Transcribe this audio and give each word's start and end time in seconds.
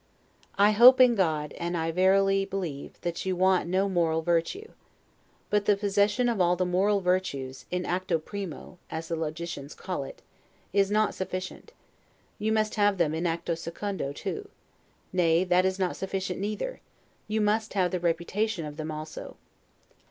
I 0.57 0.71
hope 0.71 0.99
in 0.99 1.13
God, 1.13 1.53
and 1.59 1.77
I 1.77 1.91
verily. 1.91 2.43
believe, 2.43 2.99
that 3.01 3.23
you 3.23 3.35
want 3.35 3.69
no 3.69 3.87
moral 3.87 4.23
virtue. 4.23 4.71
But 5.51 5.65
the 5.65 5.77
possession 5.77 6.27
of 6.27 6.41
all 6.41 6.55
the 6.55 6.65
moral 6.65 7.01
virtues, 7.01 7.67
in 7.69 7.85
'actu 7.85 8.17
primo', 8.17 8.79
as 8.89 9.09
the 9.09 9.15
logicians 9.15 9.75
call 9.75 10.03
it, 10.03 10.23
is 10.73 10.89
not 10.89 11.13
sufficient; 11.13 11.71
you 12.39 12.51
must 12.51 12.73
have 12.81 12.97
them 12.97 13.13
in 13.13 13.27
'actu 13.27 13.55
secundo' 13.55 14.11
too; 14.11 14.49
nay, 15.13 15.43
that 15.43 15.65
is 15.65 15.77
not 15.77 15.95
sufficient 15.95 16.39
neither 16.39 16.81
you 17.27 17.39
must 17.39 17.75
have 17.75 17.91
the 17.91 17.99
reputation 17.99 18.65
of 18.65 18.77
them 18.77 18.89
also. 18.89 19.37